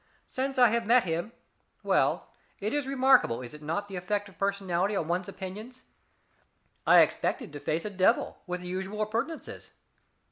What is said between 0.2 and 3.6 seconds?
Since I have met him well, it is remarkable, is